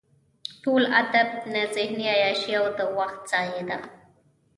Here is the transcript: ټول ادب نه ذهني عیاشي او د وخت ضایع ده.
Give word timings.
ټول 0.63 0.83
ادب 1.01 1.27
نه 1.53 1.61
ذهني 1.75 2.05
عیاشي 2.15 2.51
او 2.59 2.65
د 2.77 2.79
وخت 2.97 3.19
ضایع 3.31 3.61
ده. 3.69 3.77